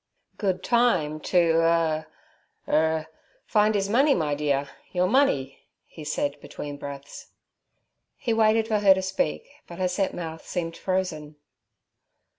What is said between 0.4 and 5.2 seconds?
time to—er—'r find his money, my dear—your